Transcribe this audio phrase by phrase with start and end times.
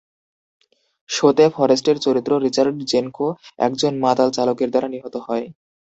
[1.09, 3.27] শোতে, ফরেস্টের চরিত্র রিচার্ড জেনকো
[3.59, 5.45] একজন মাতাল চালকের দ্বারা নিহত হয়।